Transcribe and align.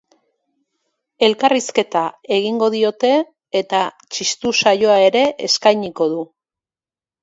Elkarrizketa 1.27 2.01
egingo 2.39 2.71
diote 2.77 3.13
eta 3.63 3.85
txistu 4.09 4.57
saioa 4.65 5.01
ere 5.15 5.27
eskainiko 5.53 6.15
du. 6.19 6.31